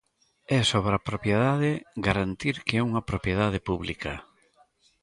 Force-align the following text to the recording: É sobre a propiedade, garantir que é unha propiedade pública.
É 0.57 0.59
sobre 0.71 0.93
a 0.95 1.03
propiedade, 1.09 1.71
garantir 2.07 2.55
que 2.65 2.75
é 2.79 2.85
unha 2.89 3.05
propiedade 3.09 3.59
pública. 3.69 4.13